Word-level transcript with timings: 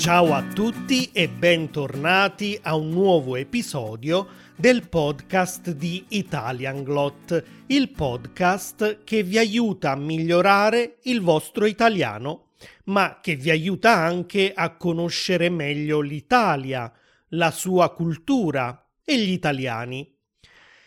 Ciao 0.00 0.32
a 0.32 0.42
tutti 0.42 1.10
e 1.12 1.28
bentornati 1.28 2.58
a 2.62 2.74
un 2.74 2.88
nuovo 2.88 3.36
episodio 3.36 4.28
del 4.56 4.88
podcast 4.88 5.72
di 5.72 6.06
Italian 6.08 6.82
Glot, 6.82 7.44
il 7.66 7.90
podcast 7.90 9.04
che 9.04 9.22
vi 9.22 9.36
aiuta 9.36 9.90
a 9.90 9.96
migliorare 9.96 11.00
il 11.02 11.20
vostro 11.20 11.66
italiano, 11.66 12.52
ma 12.84 13.18
che 13.20 13.36
vi 13.36 13.50
aiuta 13.50 13.94
anche 13.94 14.54
a 14.54 14.74
conoscere 14.74 15.50
meglio 15.50 16.00
l'Italia, 16.00 16.90
la 17.32 17.50
sua 17.50 17.92
cultura 17.92 18.82
e 19.04 19.18
gli 19.18 19.32
italiani. 19.32 20.16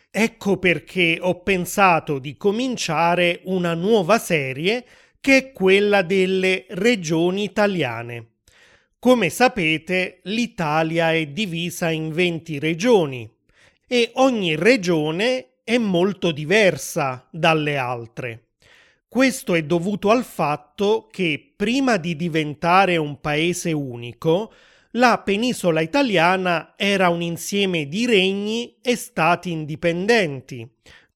Ecco 0.10 0.58
perché 0.58 1.20
ho 1.22 1.44
pensato 1.44 2.18
di 2.18 2.36
cominciare 2.36 3.42
una 3.44 3.76
nuova 3.76 4.18
serie 4.18 4.84
che 5.22 5.38
è 5.38 5.52
quella 5.52 6.02
delle 6.02 6.66
regioni 6.70 7.44
italiane. 7.44 8.33
Come 9.04 9.30
sapete, 9.30 10.22
l'Italia 10.24 11.12
è 11.12 11.26
divisa 11.26 11.90
in 11.90 12.14
20 12.14 12.58
regioni 12.58 13.30
e 13.86 14.12
ogni 14.14 14.56
regione 14.56 15.56
è 15.66 15.78
molto 15.78 16.32
diversa 16.32 17.28
dalle 17.30 17.76
altre. 17.76 18.52
Questo 19.10 19.56
è 19.56 19.64
dovuto 19.64 20.10
al 20.10 20.24
fatto 20.24 21.10
che 21.12 21.54
prima 21.54 21.98
di 21.98 22.16
diventare 22.16 22.96
un 22.96 23.20
paese 23.20 23.74
unico, 23.74 24.54
la 24.92 25.20
penisola 25.20 25.82
italiana 25.82 26.76
era 26.78 27.10
un 27.10 27.22
insieme 27.22 27.90
di 27.90 28.06
regni 28.06 28.78
e 28.82 28.96
stati 28.96 29.52
indipendenti, 29.52 30.66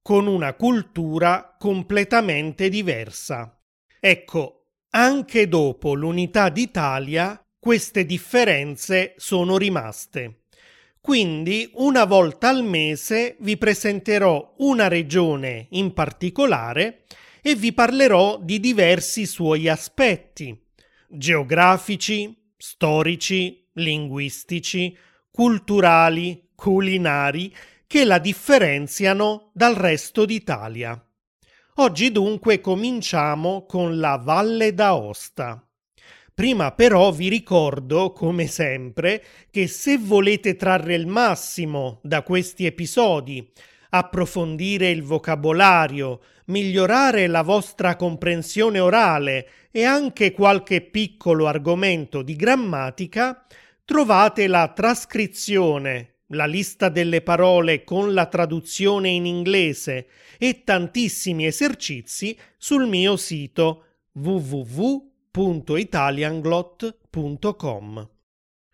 con 0.02 0.27
una 0.27 0.55
cultura 0.55 1.55
completamente 1.58 2.68
diversa. 2.68 3.58
Ecco, 3.98 4.74
anche 4.90 5.48
dopo 5.48 5.94
l'unità 5.94 6.49
d'Italia, 6.49 7.41
queste 7.68 8.05
differenze 8.05 9.15
sono 9.18 9.57
rimaste. 9.57 10.43
Quindi 11.01 11.70
una 11.73 12.05
volta 12.05 12.48
al 12.48 12.63
mese 12.63 13.35
vi 13.41 13.57
presenterò 13.57 14.54
una 14.60 14.87
regione 14.87 15.68
in 15.71 15.91
particolare 15.91 17.04
e 17.41 17.55
vi 17.55 17.73
parlerò 17.73 18.40
di 18.41 18.62
diversi 18.62 19.26
suoi 19.26 19.68
aspetti 19.68 20.57
geografici, 21.10 22.34
storici, 22.55 23.68
linguistici, 23.73 24.98
culturali, 25.29 26.51
culinari 26.55 27.54
che 27.85 28.05
la 28.05 28.20
differenziano 28.20 29.51
dal 29.54 29.76
resto 29.76 30.23
d'Italia. 30.23 31.05
Oggi 31.79 32.13
dunque 32.13 32.62
cominciamo 32.62 33.65
con 33.65 33.99
la 33.99 34.15
Valle 34.15 34.73
d'Aosta. 34.73 35.66
Prima 36.38 36.71
però 36.71 37.12
vi 37.12 37.30
ricordo, 37.30 38.12
come 38.12 38.46
sempre, 38.46 39.24
che 39.49 39.66
se 39.66 39.98
volete 39.98 40.55
trarre 40.55 40.94
il 40.94 41.07
massimo 41.07 41.99
da 42.04 42.21
questi 42.21 42.68
episodi, 42.68 43.44
approfondire 43.90 44.91
il 44.91 45.02
vocabolario, 45.02 46.20
migliorare 46.46 47.26
la 47.26 47.41
vostra 47.41 47.96
comprensione 47.96 48.77
orale 48.77 49.49
e 49.71 49.84
anche 49.84 50.32
qualche 50.32 50.82
piccolo 50.82 51.48
argomento 51.48 52.21
di 52.21 52.35
grammatica, 52.35 53.44
trovate 53.84 54.46
la 54.46 54.72
trascrizione, 54.76 56.18
la 56.27 56.46
lista 56.46 56.90
delle 56.90 57.24
parole 57.24 57.84
con 57.84 58.13
la 58.13 58.27
traduzione 58.27 59.10
in 59.10 59.26
inglese 59.26 60.05
e 60.38 60.62
tantissimi 60.63 61.48
esercizi 61.48 62.38
sul 62.60 62.85
mio 62.85 63.18
sito 63.18 63.85
www 64.12 65.16
www.italianglot.com. 65.38 68.09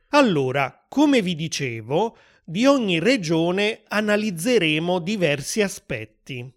Allora, 0.09 0.85
come 0.87 1.21
vi 1.21 1.35
dicevo, 1.35 2.17
di 2.45 2.65
ogni 2.65 2.99
regione 2.99 3.83
analizzeremo 3.85 4.99
diversi 4.99 5.61
aspetti. 5.61 6.49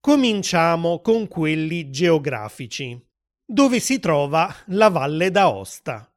Cominciamo 0.00 1.00
con 1.00 1.28
quelli 1.28 1.90
geografici, 1.90 2.98
dove 3.44 3.78
si 3.80 3.98
trova 3.98 4.54
la 4.68 4.88
Valle 4.88 5.30
d'Aosta. 5.30 6.10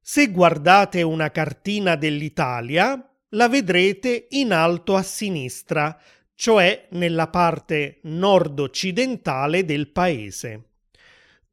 Se 0.00 0.32
guardate 0.32 1.02
una 1.02 1.30
cartina 1.30 1.94
dell'Italia, 1.94 3.08
la 3.30 3.48
vedrete 3.48 4.26
in 4.30 4.52
alto 4.52 4.96
a 4.96 5.02
sinistra, 5.02 5.96
cioè 6.34 6.88
nella 6.90 7.28
parte 7.28 8.00
nord-occidentale 8.02 9.64
del 9.64 9.90
paese. 9.90 10.75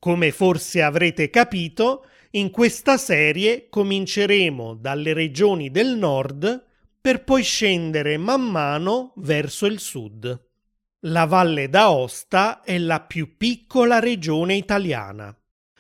Come 0.04 0.34
forse 0.34 0.82
avrete 0.82 1.30
capito, 1.30 2.08
in 2.32 2.52
questa 2.52 2.98
serie 2.98 3.70
cominceremo 3.70 4.74
dalle 4.74 5.14
regioni 5.14 5.72
del 5.72 5.96
nord 5.96 6.62
per 7.00 7.24
poi 7.24 7.42
scendere 7.42 8.18
man 8.18 8.42
mano 8.42 9.14
verso 9.16 9.66
il 9.66 9.80
sud. 9.80 10.48
La 11.06 11.24
Valle 11.24 11.70
d'Aosta 11.70 12.64
è 12.64 12.78
la 12.80 13.00
più 13.00 13.38
piccola 13.38 14.00
regione 14.00 14.56
italiana. 14.56 15.34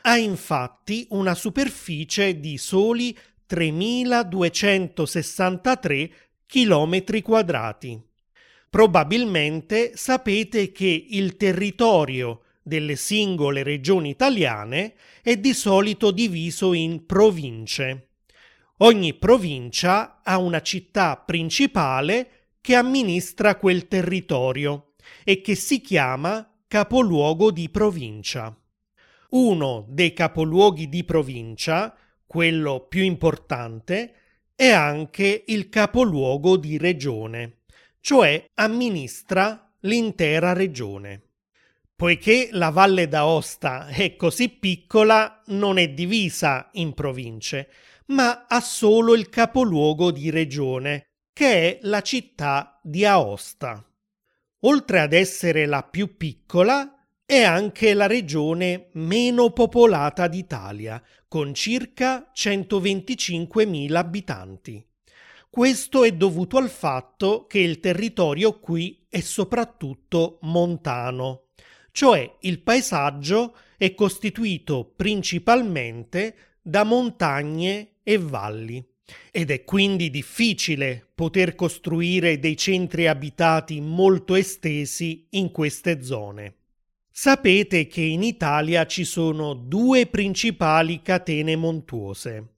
Ha 0.03 0.17
infatti 0.17 1.05
una 1.09 1.35
superficie 1.35 2.39
di 2.39 2.57
soli 2.57 3.13
3263 3.45 6.11
km 6.45 7.21
quadrati. 7.21 8.01
Probabilmente 8.69 9.97
sapete 9.97 10.71
che 10.71 11.07
il 11.09 11.35
territorio 11.35 12.42
delle 12.63 12.95
singole 12.95 13.61
regioni 13.61 14.09
italiane 14.09 14.95
è 15.21 15.35
di 15.37 15.53
solito 15.53 16.11
diviso 16.11 16.73
in 16.73 17.05
province. 17.05 18.07
Ogni 18.77 19.13
provincia 19.13 20.21
ha 20.23 20.37
una 20.37 20.61
città 20.61 21.17
principale 21.17 22.55
che 22.61 22.75
amministra 22.75 23.57
quel 23.57 23.87
territorio 23.87 24.93
e 25.23 25.41
che 25.41 25.55
si 25.55 25.81
chiama 25.81 26.49
capoluogo 26.65 27.51
di 27.51 27.69
provincia. 27.69 28.57
Uno 29.31 29.85
dei 29.89 30.13
capoluoghi 30.13 30.89
di 30.89 31.03
provincia, 31.03 31.95
quello 32.25 32.87
più 32.87 33.03
importante, 33.03 34.15
è 34.55 34.69
anche 34.69 35.43
il 35.47 35.69
capoluogo 35.69 36.57
di 36.57 36.77
regione, 36.77 37.61
cioè 37.99 38.49
amministra 38.55 39.71
l'intera 39.81 40.53
regione. 40.53 41.32
Poiché 41.95 42.49
la 42.51 42.69
Valle 42.69 43.07
d'Aosta 43.07 43.87
è 43.87 44.15
così 44.15 44.49
piccola, 44.49 45.41
non 45.47 45.77
è 45.77 45.89
divisa 45.89 46.69
in 46.73 46.93
province, 46.93 47.69
ma 48.07 48.45
ha 48.47 48.59
solo 48.61 49.13
il 49.13 49.29
capoluogo 49.29 50.11
di 50.11 50.29
regione, 50.31 51.05
che 51.31 51.77
è 51.77 51.79
la 51.83 52.01
città 52.01 52.79
di 52.81 53.05
Aosta. 53.05 53.85
Oltre 54.61 54.99
ad 54.99 55.13
essere 55.13 55.65
la 55.65 55.83
più 55.83 56.17
piccola, 56.17 56.93
è 57.25 57.41
anche 57.43 57.93
la 57.93 58.07
regione 58.07 58.89
meno 58.93 59.51
popolata 59.51 60.27
d'Italia, 60.27 61.01
con 61.27 61.53
circa 61.53 62.31
125.000 62.35 63.95
abitanti. 63.95 64.85
Questo 65.49 66.03
è 66.03 66.11
dovuto 66.11 66.57
al 66.57 66.69
fatto 66.69 67.45
che 67.45 67.59
il 67.59 67.79
territorio 67.79 68.59
qui 68.59 69.05
è 69.07 69.19
soprattutto 69.19 70.39
montano 70.41 71.42
cioè 71.93 72.37
il 72.39 72.59
paesaggio 72.59 73.55
è 73.77 73.93
costituito 73.93 74.91
principalmente 74.95 76.35
da 76.59 76.83
montagne 76.83 77.97
e 78.01 78.17
valli 78.17 78.83
ed 79.31 79.51
è 79.51 79.63
quindi 79.63 80.09
difficile 80.09 81.07
poter 81.13 81.53
costruire 81.53 82.39
dei 82.39 82.57
centri 82.57 83.07
abitati 83.07 83.79
molto 83.79 84.33
estesi 84.33 85.27
in 85.31 85.51
queste 85.51 86.01
zone. 86.01 86.55
Sapete 87.11 87.85
che 87.85 88.01
in 88.01 88.23
Italia 88.23 88.87
ci 88.87 89.03
sono 89.03 89.53
due 89.53 90.07
principali 90.07 91.03
catene 91.03 91.55
montuose. 91.55 92.55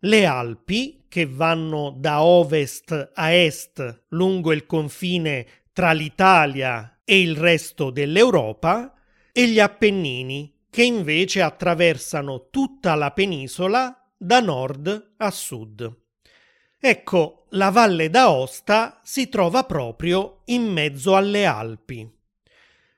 Le 0.00 0.26
Alpi, 0.26 1.04
che 1.06 1.26
vanno 1.26 1.94
da 1.96 2.24
ovest 2.24 3.12
a 3.14 3.32
est 3.32 4.06
lungo 4.08 4.50
il 4.50 4.66
confine 4.66 5.46
tra 5.72 5.92
l'Italia 5.92 7.00
e 7.04 7.20
il 7.20 7.36
resto 7.36 7.90
dell'Europa 7.90 8.94
e 9.32 9.48
gli 9.48 9.58
Appennini, 9.58 10.52
che 10.70 10.82
invece 10.82 11.42
attraversano 11.42 12.48
tutta 12.50 12.94
la 12.94 13.10
penisola 13.10 14.10
da 14.16 14.40
nord 14.40 15.14
a 15.16 15.30
sud. 15.30 16.00
Ecco, 16.78 17.46
la 17.50 17.70
Valle 17.70 18.10
d'Aosta 18.10 19.00
si 19.02 19.28
trova 19.28 19.64
proprio 19.64 20.42
in 20.46 20.64
mezzo 20.64 21.14
alle 21.14 21.44
Alpi. 21.44 22.10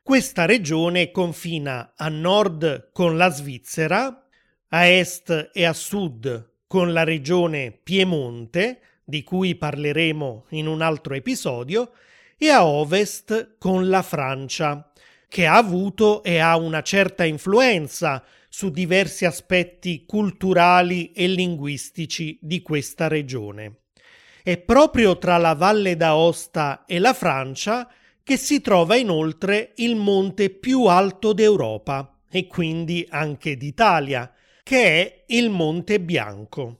Questa 0.02 0.44
regione 0.44 1.10
confina 1.10 1.94
a 1.96 2.08
nord 2.08 2.90
con 2.92 3.16
la 3.16 3.30
Svizzera, 3.30 4.28
a 4.68 4.86
est 4.86 5.50
e 5.52 5.64
a 5.64 5.72
sud 5.72 6.52
con 6.66 6.92
la 6.92 7.04
regione 7.04 7.72
Piemonte, 7.72 8.80
di 9.04 9.22
cui 9.22 9.54
parleremo 9.54 10.46
in 10.50 10.66
un 10.66 10.80
altro 10.80 11.14
episodio, 11.14 11.92
e 12.36 12.48
a 12.50 12.66
ovest 12.66 13.56
con 13.58 13.88
la 13.88 14.02
Francia, 14.02 14.92
che 15.28 15.46
ha 15.46 15.56
avuto 15.56 16.22
e 16.22 16.38
ha 16.38 16.56
una 16.56 16.82
certa 16.82 17.24
influenza 17.24 18.24
su 18.48 18.70
diversi 18.70 19.24
aspetti 19.24 20.04
culturali 20.06 21.10
e 21.12 21.26
linguistici 21.26 22.38
di 22.40 22.62
questa 22.62 23.08
regione. 23.08 23.80
È 24.42 24.58
proprio 24.58 25.18
tra 25.18 25.38
la 25.38 25.54
Valle 25.54 25.96
d'Aosta 25.96 26.84
e 26.86 26.98
la 26.98 27.14
Francia 27.14 27.90
che 28.22 28.36
si 28.36 28.60
trova 28.60 28.96
inoltre 28.96 29.72
il 29.76 29.96
monte 29.96 30.50
più 30.50 30.84
alto 30.84 31.32
d'Europa 31.32 32.20
e 32.30 32.46
quindi 32.46 33.06
anche 33.10 33.56
d'Italia, 33.56 34.32
che 34.62 34.84
è 34.84 35.24
il 35.34 35.50
Monte 35.50 36.00
Bianco. 36.00 36.78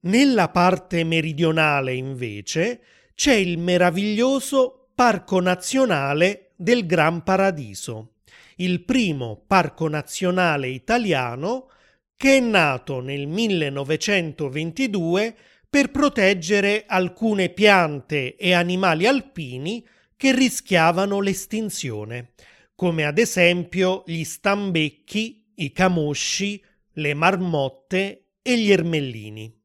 Nella 0.00 0.48
parte 0.48 1.04
meridionale, 1.04 1.94
invece, 1.94 2.80
c'è 3.14 3.34
il 3.34 3.58
meraviglioso 3.58 4.79
Parco 5.00 5.40
Nazionale 5.40 6.50
del 6.56 6.84
Gran 6.84 7.22
Paradiso, 7.22 8.16
il 8.56 8.84
primo 8.84 9.42
parco 9.46 9.88
nazionale 9.88 10.68
italiano 10.68 11.70
che 12.14 12.36
è 12.36 12.40
nato 12.40 13.00
nel 13.00 13.26
1922 13.26 15.34
per 15.70 15.90
proteggere 15.90 16.84
alcune 16.86 17.48
piante 17.48 18.36
e 18.36 18.52
animali 18.52 19.06
alpini 19.06 19.82
che 20.18 20.34
rischiavano 20.34 21.20
l'estinzione, 21.20 22.32
come 22.74 23.06
ad 23.06 23.16
esempio 23.16 24.02
gli 24.04 24.22
stambecchi, 24.22 25.46
i 25.54 25.72
camosci, 25.72 26.62
le 26.92 27.14
marmotte 27.14 28.32
e 28.42 28.58
gli 28.58 28.70
ermellini. 28.70 29.59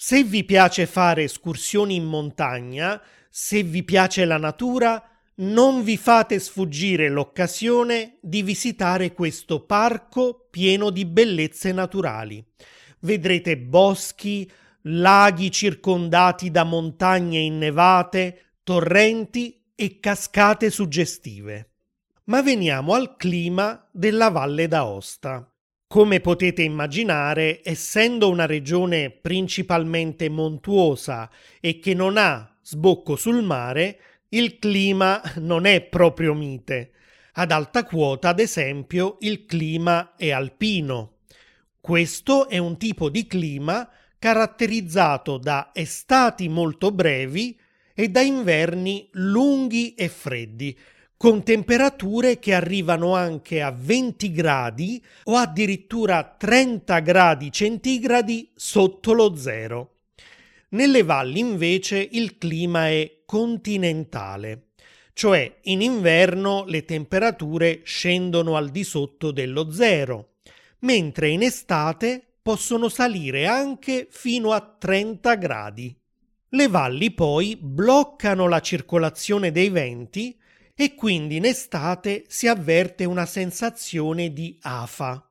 Se 0.00 0.22
vi 0.22 0.44
piace 0.44 0.86
fare 0.86 1.24
escursioni 1.24 1.96
in 1.96 2.04
montagna, 2.04 3.02
se 3.28 3.64
vi 3.64 3.82
piace 3.82 4.24
la 4.26 4.36
natura, 4.36 5.02
non 5.38 5.82
vi 5.82 5.96
fate 5.96 6.38
sfuggire 6.38 7.08
l'occasione 7.08 8.18
di 8.20 8.42
visitare 8.42 9.12
questo 9.12 9.66
parco 9.66 10.46
pieno 10.52 10.90
di 10.90 11.04
bellezze 11.04 11.72
naturali. 11.72 12.44
Vedrete 13.00 13.58
boschi, 13.58 14.48
laghi 14.82 15.50
circondati 15.50 16.52
da 16.52 16.62
montagne 16.62 17.40
innevate, 17.40 18.52
torrenti 18.62 19.60
e 19.74 19.98
cascate 19.98 20.70
suggestive. 20.70 21.70
Ma 22.26 22.40
veniamo 22.40 22.94
al 22.94 23.16
clima 23.16 23.84
della 23.90 24.28
Valle 24.30 24.68
d'Aosta. 24.68 25.52
Come 25.88 26.20
potete 26.20 26.60
immaginare, 26.60 27.62
essendo 27.64 28.28
una 28.28 28.44
regione 28.44 29.08
principalmente 29.08 30.28
montuosa 30.28 31.30
e 31.60 31.78
che 31.78 31.94
non 31.94 32.18
ha 32.18 32.58
sbocco 32.60 33.16
sul 33.16 33.42
mare, 33.42 33.98
il 34.28 34.58
clima 34.58 35.22
non 35.36 35.64
è 35.64 35.80
proprio 35.80 36.34
mite. 36.34 36.90
Ad 37.32 37.52
alta 37.52 37.84
quota, 37.84 38.28
ad 38.28 38.38
esempio, 38.38 39.16
il 39.20 39.46
clima 39.46 40.14
è 40.14 40.30
alpino. 40.30 41.20
Questo 41.80 42.50
è 42.50 42.58
un 42.58 42.76
tipo 42.76 43.08
di 43.08 43.26
clima 43.26 43.88
caratterizzato 44.18 45.38
da 45.38 45.70
estati 45.72 46.50
molto 46.50 46.90
brevi 46.90 47.58
e 47.94 48.10
da 48.10 48.20
inverni 48.20 49.08
lunghi 49.12 49.94
e 49.94 50.10
freddi, 50.10 50.78
con 51.18 51.42
temperature 51.42 52.38
che 52.38 52.54
arrivano 52.54 53.16
anche 53.16 53.60
a 53.60 53.72
20 53.76 54.30
gradi 54.30 55.04
o 55.24 55.34
addirittura 55.34 56.36
30 56.38 57.00
gradi 57.00 57.50
centigradi 57.50 58.52
sotto 58.54 59.12
lo 59.12 59.34
zero. 59.34 59.96
Nelle 60.70 61.02
valli 61.02 61.40
invece 61.40 62.08
il 62.12 62.38
clima 62.38 62.88
è 62.88 63.22
continentale, 63.26 64.68
cioè 65.12 65.58
in 65.62 65.82
inverno 65.82 66.64
le 66.66 66.84
temperature 66.84 67.80
scendono 67.82 68.54
al 68.54 68.68
di 68.68 68.84
sotto 68.84 69.32
dello 69.32 69.72
zero, 69.72 70.34
mentre 70.80 71.30
in 71.30 71.42
estate 71.42 72.22
possono 72.40 72.88
salire 72.88 73.46
anche 73.46 74.06
fino 74.08 74.52
a 74.52 74.60
30 74.60 75.34
gradi. 75.34 75.96
Le 76.50 76.68
valli 76.68 77.10
poi 77.10 77.58
bloccano 77.60 78.46
la 78.46 78.60
circolazione 78.60 79.50
dei 79.50 79.68
venti 79.68 80.37
e 80.80 80.94
quindi 80.94 81.34
in 81.34 81.44
estate 81.44 82.26
si 82.28 82.46
avverte 82.46 83.04
una 83.04 83.26
sensazione 83.26 84.32
di 84.32 84.56
afa. 84.62 85.28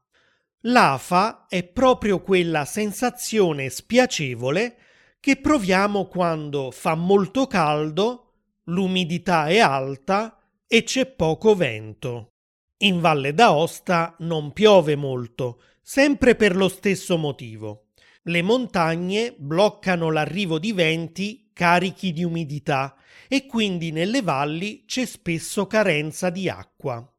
L'afa 0.63 1.45
è 1.47 1.63
proprio 1.63 2.21
quella 2.21 2.65
sensazione 2.65 3.69
spiacevole 3.69 4.75
che 5.21 5.38
proviamo 5.38 6.07
quando 6.07 6.69
fa 6.69 6.95
molto 6.95 7.47
caldo, 7.47 8.33
l'umidità 8.65 9.47
è 9.47 9.59
alta 9.59 10.38
e 10.67 10.83
c'è 10.83 11.05
poco 11.05 11.55
vento. 11.55 12.33
In 12.79 13.00
Valle 13.00 13.33
d'Aosta 13.33 14.17
non 14.19 14.51
piove 14.51 14.97
molto, 14.97 15.61
sempre 15.81 16.35
per 16.35 16.57
lo 16.57 16.67
stesso 16.67 17.17
motivo. 17.17 17.87
Le 18.27 18.41
montagne 18.41 19.33
bloccano 19.38 20.12
l'arrivo 20.12 20.59
di 20.59 20.74
venti 20.74 21.50
carichi 21.53 22.12
di 22.12 22.25
umidità 22.25 22.97
e 23.29 23.45
quindi 23.45 23.91
nelle 23.91 24.21
valli 24.21 24.83
c'è 24.85 25.06
spesso 25.06 25.65
carenza 25.65 26.29
di 26.29 26.50
acqua. 26.50 27.09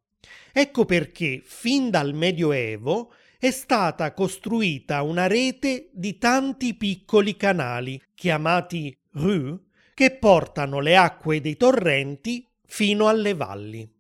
Ecco 0.52 0.84
perché 0.84 1.40
fin 1.42 1.88
dal 1.88 2.12
Medioevo 2.12 3.14
è 3.38 3.50
stata 3.50 4.12
costruita 4.12 5.00
una 5.00 5.26
rete 5.26 5.88
di 5.94 6.18
tanti 6.18 6.74
piccoli 6.74 7.36
canali, 7.36 7.98
chiamati 8.14 8.94
rue, 9.12 9.60
che 9.94 10.10
portano 10.10 10.80
le 10.80 10.94
acque 10.94 11.40
dei 11.40 11.56
torrenti 11.56 12.46
fino 12.66 13.08
alle 13.08 13.32
valli. 13.32 13.97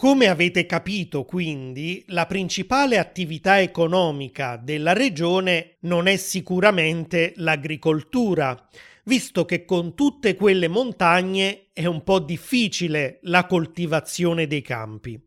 Come 0.00 0.28
avete 0.28 0.64
capito, 0.64 1.24
quindi, 1.24 2.04
la 2.10 2.26
principale 2.26 2.98
attività 2.98 3.60
economica 3.60 4.56
della 4.56 4.92
regione 4.92 5.78
non 5.80 6.06
è 6.06 6.16
sicuramente 6.16 7.32
l'agricoltura, 7.34 8.68
visto 9.06 9.44
che 9.44 9.64
con 9.64 9.96
tutte 9.96 10.36
quelle 10.36 10.68
montagne 10.68 11.70
è 11.72 11.86
un 11.86 12.04
po' 12.04 12.20
difficile 12.20 13.18
la 13.22 13.46
coltivazione 13.46 14.46
dei 14.46 14.62
campi. 14.62 15.20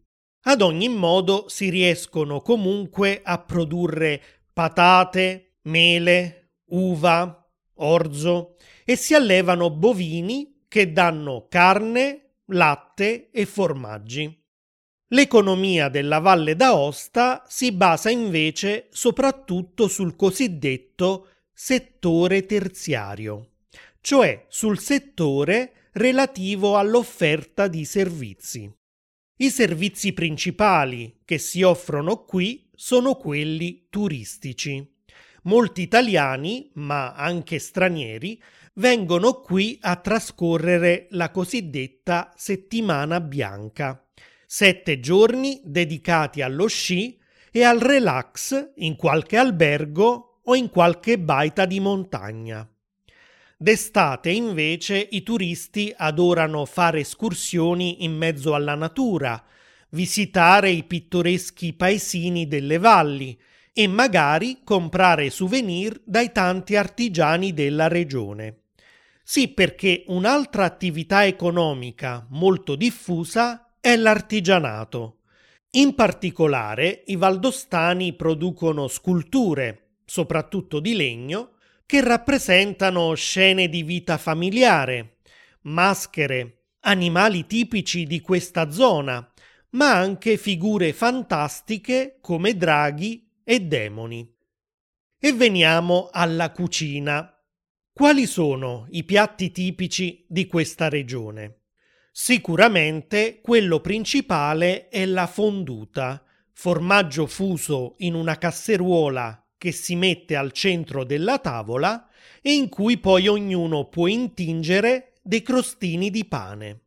Ad 0.43 0.61
ogni 0.61 0.87
modo 0.87 1.49
si 1.49 1.69
riescono 1.69 2.39
comunque 2.39 3.19
a 3.21 3.39
produrre 3.39 4.21
patate, 4.53 5.57
mele, 5.63 6.53
uva, 6.67 7.45
orzo 7.73 8.55
e 8.85 8.95
si 8.95 9.13
allevano 9.15 9.69
bovini 9.69 10.63
che 10.69 10.93
danno 10.93 11.47
carne, 11.49 12.35
latte 12.45 13.31
e 13.31 13.45
formaggi. 13.45 14.40
L'economia 15.13 15.89
della 15.89 16.19
Valle 16.19 16.55
d'Aosta 16.55 17.43
si 17.47 17.71
basa 17.71 18.09
invece 18.09 18.87
soprattutto 18.91 19.87
sul 19.87 20.15
cosiddetto 20.15 21.27
settore 21.53 22.45
terziario 22.45 23.51
cioè 24.01 24.45
sul 24.49 24.79
settore 24.79 25.89
relativo 25.93 26.77
all'offerta 26.77 27.67
di 27.67 27.85
servizi. 27.85 28.69
I 29.37 29.49
servizi 29.49 30.13
principali 30.13 31.21
che 31.23 31.37
si 31.37 31.61
offrono 31.61 32.25
qui 32.25 32.69
sono 32.73 33.15
quelli 33.15 33.87
turistici. 33.89 34.85
Molti 35.43 35.81
italiani, 35.81 36.69
ma 36.75 37.13
anche 37.13 37.57
stranieri, 37.57 38.41
vengono 38.75 39.41
qui 39.41 39.77
a 39.81 39.95
trascorrere 39.95 41.07
la 41.11 41.31
cosiddetta 41.31 42.31
settimana 42.35 43.19
bianca, 43.19 44.03
sette 44.53 44.99
giorni 44.99 45.61
dedicati 45.63 46.41
allo 46.41 46.67
sci 46.67 47.17
e 47.53 47.63
al 47.63 47.79
relax 47.79 48.71
in 48.75 48.97
qualche 48.97 49.37
albergo 49.37 50.41
o 50.43 50.55
in 50.55 50.69
qualche 50.69 51.17
baita 51.17 51.65
di 51.65 51.79
montagna. 51.79 52.69
D'estate 53.57 54.29
invece 54.29 55.07
i 55.11 55.23
turisti 55.23 55.93
adorano 55.95 56.65
fare 56.65 56.99
escursioni 56.99 58.03
in 58.03 58.11
mezzo 58.17 58.53
alla 58.53 58.75
natura, 58.75 59.41
visitare 59.91 60.69
i 60.69 60.83
pittoreschi 60.83 61.71
paesini 61.71 62.45
delle 62.49 62.77
valli 62.77 63.39
e 63.71 63.87
magari 63.87 64.63
comprare 64.65 65.29
souvenir 65.29 65.97
dai 66.03 66.33
tanti 66.33 66.75
artigiani 66.75 67.53
della 67.53 67.87
regione. 67.87 68.63
Sì, 69.23 69.47
perché 69.47 70.03
un'altra 70.07 70.65
attività 70.65 71.25
economica 71.25 72.27
molto 72.31 72.75
diffusa 72.75 73.65
è 73.81 73.95
l'artigianato. 73.95 75.21
In 75.71 75.95
particolare 75.95 77.03
i 77.07 77.15
valdostani 77.15 78.13
producono 78.13 78.87
sculture, 78.87 79.95
soprattutto 80.05 80.79
di 80.79 80.93
legno, 80.93 81.55
che 81.85 82.01
rappresentano 82.01 83.13
scene 83.15 83.67
di 83.67 83.81
vita 83.81 84.17
familiare, 84.17 85.17
maschere, 85.63 86.65
animali 86.81 87.47
tipici 87.47 88.05
di 88.05 88.21
questa 88.21 88.69
zona, 88.69 89.27
ma 89.71 89.93
anche 89.93 90.37
figure 90.37 90.93
fantastiche 90.93 92.19
come 92.21 92.55
draghi 92.55 93.27
e 93.43 93.61
demoni. 93.61 94.31
E 95.17 95.33
veniamo 95.33 96.09
alla 96.11 96.51
cucina. 96.51 97.35
Quali 97.91 98.27
sono 98.27 98.87
i 98.91 99.03
piatti 99.03 99.51
tipici 99.51 100.25
di 100.27 100.45
questa 100.45 100.87
regione? 100.87 101.60
Sicuramente 102.13 103.39
quello 103.41 103.79
principale 103.79 104.89
è 104.89 105.05
la 105.05 105.27
fonduta, 105.27 106.21
formaggio 106.51 107.25
fuso 107.25 107.95
in 107.99 108.15
una 108.15 108.37
casseruola 108.37 109.45
che 109.57 109.71
si 109.71 109.95
mette 109.95 110.35
al 110.35 110.51
centro 110.51 111.05
della 111.05 111.39
tavola 111.39 112.09
e 112.41 112.51
in 112.51 112.67
cui 112.67 112.97
poi 112.97 113.29
ognuno 113.29 113.87
può 113.87 114.07
intingere 114.07 115.13
dei 115.21 115.41
crostini 115.41 116.09
di 116.09 116.25
pane. 116.25 116.81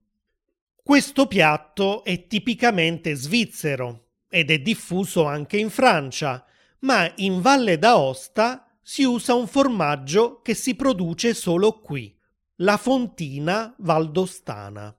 Questo 0.82 1.26
piatto 1.26 2.04
è 2.04 2.26
tipicamente 2.26 3.14
svizzero 3.14 4.08
ed 4.28 4.50
è 4.50 4.58
diffuso 4.58 5.24
anche 5.24 5.56
in 5.56 5.70
Francia, 5.70 6.44
ma 6.80 7.10
in 7.16 7.40
Valle 7.40 7.78
d'Aosta 7.78 8.76
si 8.82 9.04
usa 9.04 9.32
un 9.32 9.46
formaggio 9.46 10.42
che 10.42 10.52
si 10.52 10.74
produce 10.74 11.32
solo 11.32 11.80
qui, 11.80 12.14
la 12.56 12.76
fontina 12.76 13.74
valdostana. 13.78 14.94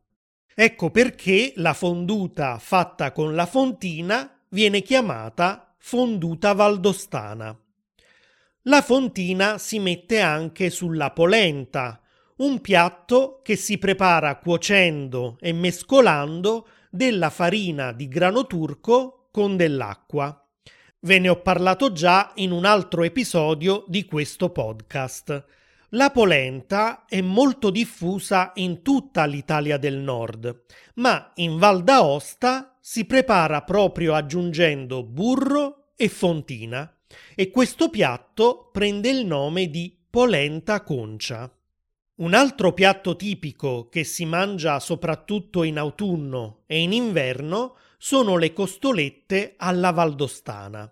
Ecco 0.58 0.90
perché 0.90 1.52
la 1.58 1.74
fonduta 1.74 2.58
fatta 2.60 3.12
con 3.12 3.36
la 3.36 3.46
fontina 3.46 4.40
viene 4.48 4.82
chiamata 4.82 5.76
fonduta 5.78 6.54
valdostana. 6.54 7.60
La 8.62 8.82
fontina 8.82 9.58
si 9.58 9.80
mette 9.80 10.22
anche 10.22 10.70
sulla 10.70 11.12
polenta, 11.12 12.02
un 12.38 12.62
piatto 12.62 13.42
che 13.44 13.58
si 13.58 13.78
prepara 13.78 14.38
cuocendo 14.38 15.36
e 15.42 15.52
mescolando 15.52 16.70
della 16.90 17.30
farina 17.30 17.92
di 17.92 18.08
grano 18.08 18.48
turco 18.48 19.28
con 19.32 19.58
dell'acqua. 19.58 20.42
Ve 21.02 21.20
ne 21.20 21.28
ho 21.28 21.42
parlato 21.42 21.92
già 21.92 22.32
in 22.36 22.52
un 22.52 22.64
altro 22.64 23.04
episodio 23.04 23.84
di 23.88 24.06
questo 24.06 24.52
podcast. 24.52 25.46
La 25.90 26.10
polenta 26.10 27.06
è 27.06 27.22
molto 27.22 27.70
diffusa 27.70 28.52
in 28.56 28.82
tutta 28.82 29.26
l'Italia 29.26 29.78
del 29.78 29.98
nord, 29.98 30.64
ma 30.96 31.32
in 31.36 31.58
Val 31.58 31.84
d'Aosta 31.84 32.78
si 32.82 33.06
prepara 33.06 33.62
proprio 33.62 34.16
aggiungendo 34.16 35.04
burro 35.04 35.92
e 35.96 36.10
fontina 36.10 36.92
e 37.36 37.52
questo 37.52 37.90
piatto 37.90 38.70
prende 38.72 39.10
il 39.10 39.26
nome 39.26 39.70
di 39.70 39.96
polenta 40.10 40.82
concia. 40.82 41.50
Un 42.16 42.34
altro 42.34 42.74
piatto 42.74 43.16
tipico 43.16 43.88
che 43.88 44.04
si 44.04 44.26
mangia 44.26 44.80
soprattutto 44.80 45.64
in 45.64 45.78
autunno 45.78 46.64
e 46.66 46.82
in 46.82 46.94
inverno 46.94 47.76
sono 47.98 48.38
le 48.38 48.54
costolette 48.54 49.54
alla 49.58 49.92
valdostana. 49.92 50.92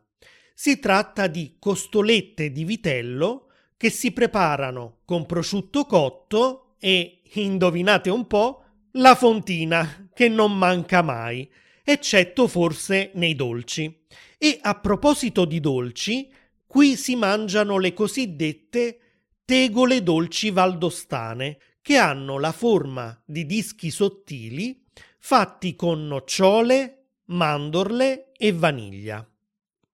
Si 0.53 0.79
tratta 0.79 1.27
di 1.27 1.55
costolette 1.57 2.51
di 2.51 2.63
vitello 2.63 3.47
che 3.77 3.89
si 3.89 4.11
preparano 4.11 4.99
con 5.05 5.25
prosciutto 5.25 5.85
cotto 5.85 6.75
e, 6.79 7.21
indovinate 7.33 8.09
un 8.09 8.27
po', 8.27 8.63
la 8.93 9.15
fontina 9.15 10.09
che 10.13 10.27
non 10.27 10.57
manca 10.57 11.01
mai, 11.01 11.49
eccetto 11.83 12.47
forse 12.47 13.11
nei 13.15 13.35
dolci. 13.35 14.05
E 14.37 14.59
a 14.61 14.75
proposito 14.75 15.45
di 15.45 15.59
dolci, 15.59 16.31
qui 16.67 16.95
si 16.95 17.15
mangiano 17.15 17.77
le 17.77 17.93
cosiddette 17.93 18.99
tegole 19.45 20.03
dolci 20.03 20.51
valdostane, 20.51 21.57
che 21.81 21.97
hanno 21.97 22.39
la 22.39 22.53
forma 22.53 23.21
di 23.25 23.45
dischi 23.45 23.91
sottili 23.91 24.83
fatti 25.19 25.75
con 25.75 26.07
nocciole, 26.07 27.05
mandorle 27.25 28.31
e 28.37 28.51
vaniglia. 28.51 29.25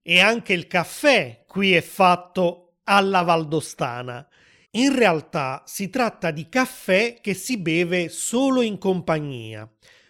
E 0.02 0.20
anche 0.20 0.54
il 0.54 0.66
caffè 0.66 1.44
qui 1.48 1.74
è 1.74 1.82
fatto 1.82 2.69
alla 2.90 3.22
valdostana. 3.22 4.28
In 4.72 4.96
realtà 4.96 5.64
si 5.66 5.90
tratta 5.90 6.32
di 6.32 6.50
caffè 6.50 7.20
che 7.22 7.36
si 7.36 7.58
beve 7.58 8.10
solo 8.10 8.62
in 8.62 8.80
compagnia, 8.80 9.70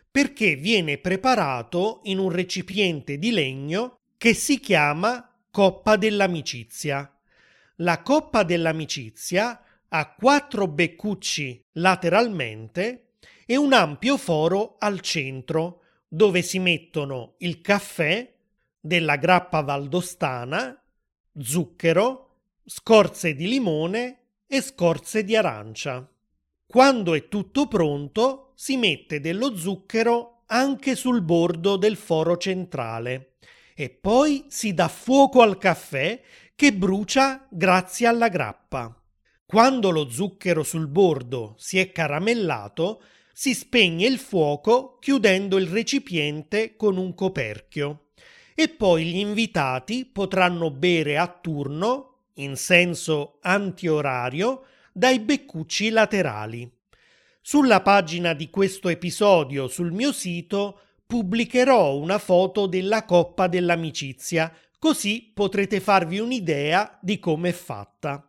perché 0.10 0.56
viene 0.56 0.98
preparato 0.98 2.00
in 2.04 2.20
un 2.20 2.30
recipiente 2.30 3.18
di 3.18 3.32
legno 3.32 4.00
che 4.18 4.34
si 4.34 4.60
chiama 4.60 5.30
coppa 5.52 5.98
dell'amicizia. 5.98 7.14
La 7.78 8.02
coppa 8.02 8.44
dell'amicizia 8.44 9.62
ha 9.90 10.14
quattro 10.14 10.68
beccucci 10.68 11.66
lateralmente 11.74 13.14
e 13.46 13.58
un 13.58 13.74
ampio 13.74 14.18
foro 14.18 14.76
al 14.80 15.02
centro, 15.02 15.82
dove 16.08 16.42
si 16.42 16.60
mettono 16.60 17.36
il 17.40 17.62
caffè, 17.62 18.34
della 18.82 19.18
grappa 19.18 19.62
valdostana, 19.62 20.82
zucchero, 21.38 22.29
scorze 22.72 23.34
di 23.34 23.48
limone 23.48 24.18
e 24.46 24.62
scorze 24.62 25.24
di 25.24 25.36
arancia. 25.36 26.08
Quando 26.68 27.16
è 27.16 27.28
tutto 27.28 27.68
pronto, 27.68 28.52
si 28.54 28.78
mette 28.78 29.20
dello 29.20 29.58
zucchero 29.58 30.44
anche 30.46 30.94
sul 30.94 31.24
bordo 31.24 31.78
del 31.78 31.96
foro 31.96 32.38
centrale 32.38 33.38
e 33.74 33.90
poi 33.90 34.46
si 34.50 34.76
dà 34.76 34.88
fuoco 34.88 35.42
al 35.42 35.58
caffè 35.58 36.22
che 36.54 36.72
brucia 36.72 37.48
grazie 37.50 38.06
alla 38.06 38.28
grappa. 38.30 38.96
Quando 39.48 39.90
lo 39.90 40.08
zucchero 40.08 40.62
sul 40.62 40.88
bordo 40.88 41.56
si 41.58 41.80
è 41.80 41.92
caramellato, 41.92 43.02
si 43.34 43.56
spegne 43.56 44.06
il 44.06 44.20
fuoco 44.20 45.00
chiudendo 45.00 45.58
il 45.58 45.66
recipiente 45.66 46.76
con 46.76 46.98
un 46.98 47.16
coperchio 47.16 48.10
e 48.54 48.70
poi 48.70 49.06
gli 49.06 49.18
invitati 49.18 50.06
potranno 50.06 50.70
bere 50.70 51.18
a 51.18 51.28
turno, 51.28 52.09
in 52.40 52.56
senso 52.56 53.38
antiorario, 53.42 54.66
dai 54.92 55.20
beccucci 55.20 55.90
laterali. 55.90 56.70
Sulla 57.42 57.82
pagina 57.82 58.34
di 58.34 58.50
questo 58.50 58.90
episodio 58.90 59.68
sul 59.68 59.92
mio 59.92 60.12
sito 60.12 60.82
pubblicherò 61.06 61.96
una 61.98 62.20
foto 62.20 62.68
della 62.68 63.06
coppa 63.06 63.48
dell'amicizia, 63.48 64.54
così 64.78 65.32
potrete 65.34 65.80
farvi 65.80 66.20
un'idea 66.20 67.00
di 67.02 67.18
come 67.20 67.50
è 67.50 67.54
fatta. 67.54 68.24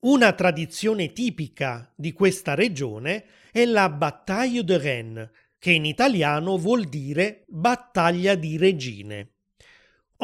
Una 0.00 0.32
tradizione 0.32 1.12
tipica 1.12 1.92
di 1.96 2.12
questa 2.12 2.54
regione 2.54 3.24
è 3.50 3.64
la 3.64 3.88
Bataille 3.88 4.64
de 4.64 4.78
Rennes, 4.78 5.30
che 5.58 5.70
in 5.70 5.84
italiano 5.84 6.58
vuol 6.58 6.84
dire 6.84 7.44
battaglia 7.48 8.34
di 8.34 8.56
regine. 8.56 9.31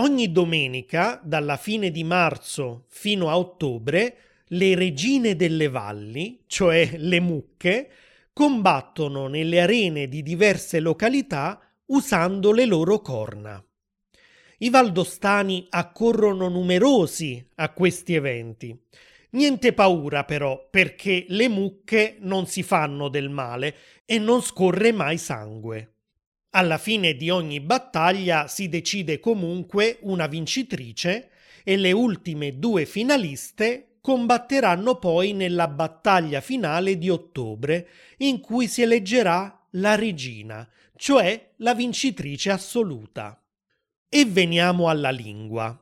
Ogni 0.00 0.31
domenica, 0.31 1.21
dalla 1.25 1.57
fine 1.57 1.90
di 1.90 2.05
marzo 2.05 2.85
fino 2.87 3.31
a 3.31 3.37
ottobre, 3.37 4.45
le 4.50 4.76
regine 4.76 5.35
delle 5.35 5.69
valli, 5.69 6.45
cioè 6.47 6.97
le 6.99 7.19
mucche, 7.19 7.90
combattono 8.33 9.26
nelle 9.26 9.61
arene 9.61 10.07
di 10.07 10.23
diverse 10.23 10.78
località 10.78 11.61
usando 11.87 12.52
le 12.52 12.64
loro 12.64 13.00
corna. 13.00 13.61
I 14.59 14.71
valdostani 14.71 15.67
accorrono 15.69 16.49
numerosi 16.49 17.45
a 17.57 17.73
questi 17.73 18.14
eventi. 18.14 18.81
Niente 19.31 19.73
paura 19.73 20.23
però, 20.23 20.69
perché 20.71 21.25
le 21.26 21.49
mucche 21.49 22.19
non 22.21 22.47
si 22.47 22.62
fanno 22.62 23.09
del 23.09 23.31
male 23.31 23.75
e 24.05 24.21
non 24.21 24.43
scorre 24.43 24.93
mai 24.93 25.19
sangue. 25.19 25.95
Alla 26.50 26.78
fine 26.78 27.14
di 27.14 27.28
ogni 27.28 27.61
battaglia 27.61 28.49
si 28.49 28.71
decide 28.71 29.21
comunque 29.21 29.99
una 30.02 30.26
vincitrice 30.26 31.31
e 31.62 31.76
le 31.76 31.93
ultime 31.93 32.59
due 32.59 32.87
finaliste 32.87 33.99
combatteranno 34.00 34.97
poi 34.97 35.35
nella 35.35 35.69
battaglia 35.69 36.40
finale 36.40 36.97
di 36.97 37.11
ottobre 37.11 37.88
in 38.19 38.40
cui 38.40 38.67
si 38.67 38.81
eleggerà 38.81 39.67
la 39.73 39.95
regina, 39.95 40.67
cioè 40.97 41.52
la 41.57 41.75
vincitrice 41.75 42.50
assoluta. 42.50 43.38
E 44.09 44.25
veniamo 44.25 44.88
alla 44.88 45.11
lingua. 45.11 45.78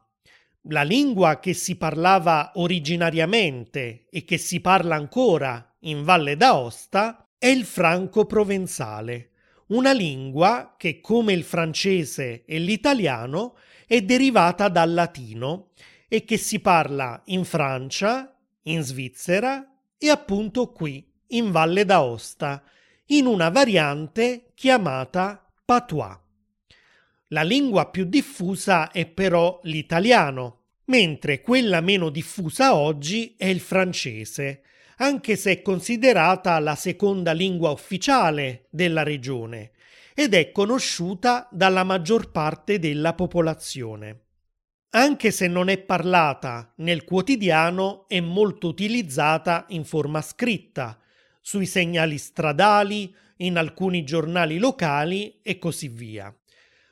La 0.71 0.83
lingua 0.83 1.39
che 1.39 1.55
si 1.55 1.77
parlava 1.77 2.51
originariamente 2.57 4.09
e 4.11 4.25
che 4.25 4.37
si 4.37 4.61
parla 4.61 4.97
ancora 4.97 5.77
in 5.83 6.03
Valle 6.03 6.37
d'Aosta 6.37 7.25
è 7.39 7.47
il 7.47 7.65
franco 7.65 8.27
provenzale 8.27 9.31
una 9.69 9.93
lingua 9.93 10.75
che, 10.77 11.01
come 11.01 11.33
il 11.33 11.43
francese 11.43 12.45
e 12.45 12.59
l'italiano, 12.59 13.57
è 13.87 14.03
derivata 14.03 14.69
dal 14.69 14.93
latino 14.93 15.71
e 16.09 16.25
che 16.25 16.37
si 16.37 16.61
parla 16.61 17.21
in 17.27 17.45
Francia, 17.45 18.37
in 18.63 18.83
Svizzera 18.83 19.67
e 19.99 20.09
appunto 20.09 20.71
qui, 20.73 21.05
in 21.29 21.51
Valle 21.51 21.85
d'Aosta, 21.85 22.63
in 23.07 23.27
una 23.27 23.49
variante 23.49 24.51
chiamata 24.55 25.51
patois. 25.65 26.19
La 27.29 27.43
lingua 27.43 27.91
più 27.91 28.05
diffusa 28.05 28.91
è 28.91 29.07
però 29.07 29.59
l'italiano, 29.65 30.61
mentre 30.87 31.41
quella 31.41 31.81
meno 31.81 32.11
diffusa 32.11 32.77
oggi 32.77 33.35
è 33.37 33.47
il 33.47 33.61
francese, 33.61 34.63
anche 34.97 35.37
se 35.37 35.53
è 35.53 35.63
considerata 35.63 36.59
la 36.59 36.75
seconda 36.75 37.33
lingua 37.33 37.71
ufficiale 37.71 38.67
della 38.71 39.03
regione 39.03 39.73
ed 40.15 40.33
è 40.33 40.51
conosciuta 40.53 41.49
dalla 41.51 41.85
maggior 41.85 42.31
parte 42.31 42.79
della 42.79 43.13
popolazione. 43.15 44.21
Anche 44.91 45.31
se 45.31 45.47
non 45.47 45.69
è 45.69 45.77
parlata 45.77 46.73
nel 46.77 47.05
quotidiano, 47.05 48.09
è 48.09 48.21
molto 48.21 48.69
utilizzata 48.69 49.67
in 49.69 49.85
forma 49.85 50.23
scritta, 50.23 50.99
sui 51.43 51.67
segnali 51.67 52.17
stradali, 52.17 53.15
in 53.39 53.59
alcuni 53.59 54.05
giornali 54.05 54.57
locali 54.57 55.41
e 55.43 55.59
così 55.59 55.89
via. 55.89 56.35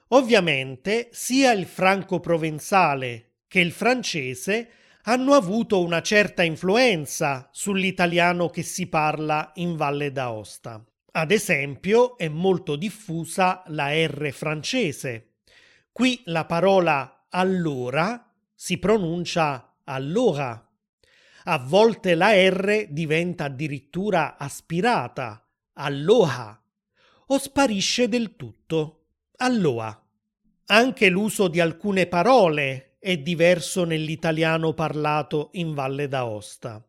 Ovviamente 0.09 1.09
sia 1.13 1.53
il 1.53 1.65
franco-provenzale 1.65 3.37
che 3.49 3.61
il 3.61 3.73
francese 3.73 4.69
hanno 5.07 5.35
avuto 5.35 5.83
una 5.83 6.01
certa 6.01 6.43
influenza 6.43 7.49
sull'italiano 7.53 8.49
che 8.49 8.63
si 8.63 8.87
parla 8.87 9.51
in 9.57 9.77
Valle 9.77 10.13
d'Aosta. 10.13 10.83
Ad 11.13 11.31
esempio, 11.31 12.17
è 12.17 12.29
molto 12.29 12.77
diffusa 12.77 13.63
la 13.67 13.93
R 13.93 14.33
francese. 14.33 15.35
Qui 15.93 16.23
la 16.27 16.47
parola 16.47 17.27
allora 17.29 18.33
si 18.55 18.79
pronuncia 18.79 19.77
allora. 19.85 20.69
A 21.45 21.59
volte 21.59 22.15
la 22.15 22.33
R 22.33 22.87
diventa 22.89 23.45
addirittura 23.45 24.39
aspirata, 24.39 25.47
alloha, 25.75 26.63
o 27.27 27.39
sparisce 27.39 28.09
del 28.09 28.37
tutto, 28.37 29.05
alloa. 29.37 30.03
Anche 30.67 31.11
l'uso 31.11 31.49
di 31.49 31.61
alcune 31.61 32.07
parole 32.07 32.84
è 33.05 33.19
diverso 33.19 33.85
nell'italiano 33.85 34.73
parlato 34.73 35.51
in 35.53 35.75
Valle 35.75 36.09
d'Aosta. 36.09 36.83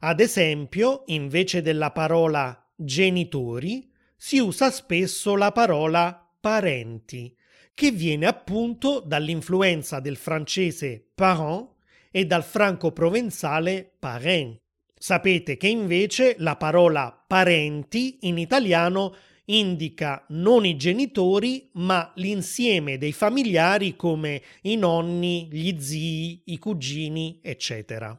Ad 0.00 0.18
esempio, 0.18 1.04
invece 1.06 1.62
della 1.62 1.92
parola 1.92 2.68
genitori, 2.74 3.88
si 4.16 4.40
usa 4.40 4.72
spesso 4.72 5.36
la 5.36 5.52
parola 5.52 6.28
parenti, 6.40 7.32
che 7.74 7.92
viene 7.92 8.26
appunto 8.26 8.98
dall'influenza 8.98 10.00
del 10.00 10.16
francese 10.16 11.10
parent 11.14 11.74
e 12.10 12.24
dal 12.26 12.42
franco-provenzale 12.42 13.88
parent. 14.00 14.58
Sapete 14.92 15.56
che 15.56 15.68
invece 15.68 16.34
la 16.38 16.56
parola 16.56 17.24
parenti 17.24 18.18
in 18.22 18.36
italiano 18.36 19.14
indica 19.52 20.24
non 20.28 20.64
i 20.64 20.76
genitori, 20.76 21.70
ma 21.74 22.12
l'insieme 22.16 22.98
dei 22.98 23.12
familiari 23.12 23.96
come 23.96 24.42
i 24.62 24.76
nonni, 24.76 25.48
gli 25.50 25.78
zii, 25.78 26.42
i 26.46 26.58
cugini, 26.58 27.40
eccetera. 27.42 28.18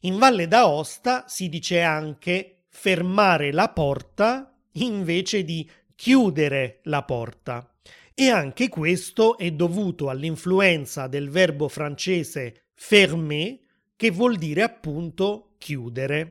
In 0.00 0.18
Valle 0.18 0.46
d'Aosta 0.46 1.24
si 1.26 1.48
dice 1.48 1.80
anche 1.80 2.64
fermare 2.68 3.52
la 3.52 3.68
porta 3.70 4.54
invece 4.72 5.44
di 5.44 5.68
chiudere 5.94 6.80
la 6.84 7.02
porta. 7.02 7.70
E 8.14 8.28
anche 8.28 8.68
questo 8.68 9.36
è 9.36 9.50
dovuto 9.50 10.08
all'influenza 10.08 11.06
del 11.06 11.28
verbo 11.28 11.68
francese 11.68 12.68
fermer, 12.74 13.58
che 13.96 14.10
vuol 14.10 14.36
dire 14.36 14.62
appunto 14.62 15.54
chiudere. 15.58 16.28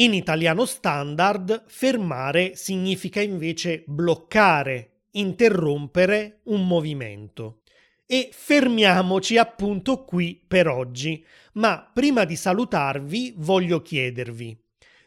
In 0.00 0.14
italiano 0.14 0.64
standard 0.64 1.64
fermare 1.66 2.56
significa 2.56 3.20
invece 3.20 3.84
bloccare, 3.86 5.02
interrompere 5.10 6.40
un 6.44 6.66
movimento. 6.66 7.60
E 8.06 8.30
fermiamoci 8.32 9.36
appunto 9.36 10.04
qui 10.04 10.42
per 10.48 10.68
oggi, 10.68 11.22
ma 11.54 11.86
prima 11.92 12.24
di 12.24 12.34
salutarvi 12.34 13.34
voglio 13.36 13.82
chiedervi, 13.82 14.58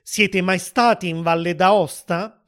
siete 0.04 0.42
mai 0.42 0.60
stati 0.60 1.08
in 1.08 1.24
Valle 1.24 1.56
d'Aosta? 1.56 2.44